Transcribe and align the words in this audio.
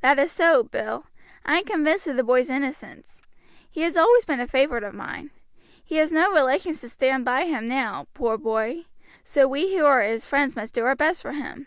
"That 0.00 0.20
is 0.20 0.30
so, 0.30 0.62
Bill. 0.62 1.06
I 1.44 1.58
am 1.58 1.64
convinced 1.64 2.06
of 2.06 2.14
the 2.14 2.22
boy's 2.22 2.48
innocence. 2.50 3.20
He 3.68 3.80
has 3.82 3.96
always 3.96 4.24
been 4.24 4.38
a 4.38 4.46
favorite 4.46 4.84
of 4.84 4.94
mine. 4.94 5.32
He 5.84 5.96
has 5.96 6.12
no 6.12 6.30
relations 6.32 6.80
to 6.82 6.88
stand 6.88 7.24
by 7.24 7.46
him 7.46 7.66
now, 7.66 8.06
poor 8.14 8.38
boy, 8.38 8.84
so 9.24 9.48
we 9.48 9.74
who 9.76 9.84
are 9.84 10.02
his 10.02 10.24
friends 10.24 10.54
must 10.54 10.72
do 10.74 10.84
our 10.84 10.94
best 10.94 11.20
for 11.20 11.32
him." 11.32 11.66